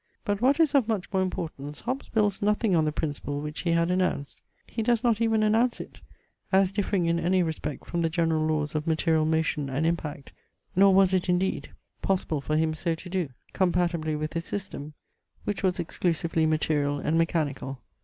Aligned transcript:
But 0.25 0.41
what 0.41 0.59
is 0.59 0.73
of 0.73 0.87
much 0.87 1.13
more 1.13 1.21
importance, 1.21 1.81
Hobbes 1.81 2.09
builds 2.09 2.41
nothing 2.41 2.75
on 2.75 2.85
the 2.85 2.91
principle 2.91 3.39
which 3.39 3.59
he 3.59 3.69
had 3.73 3.91
announced. 3.91 4.41
He 4.65 4.81
does 4.81 5.03
not 5.03 5.21
even 5.21 5.43
announce 5.43 5.79
it, 5.79 5.99
as 6.51 6.71
differing 6.71 7.05
in 7.05 7.19
any 7.19 7.43
respect 7.43 7.85
from 7.85 8.01
the 8.01 8.09
general 8.09 8.47
laws 8.47 8.73
of 8.73 8.87
material 8.87 9.25
motion 9.25 9.69
and 9.69 9.85
impact: 9.85 10.33
nor 10.75 10.91
was 10.91 11.13
it, 11.13 11.29
indeed, 11.29 11.69
possible 12.01 12.41
for 12.41 12.57
him 12.57 12.73
so 12.73 12.95
to 12.95 13.09
do, 13.11 13.29
compatibly 13.53 14.15
with 14.15 14.33
his 14.33 14.45
system, 14.45 14.93
which 15.43 15.61
was 15.61 15.77
exclusively 15.79 16.47
material 16.47 16.97
and 16.97 17.15
mechanical. 17.19 17.77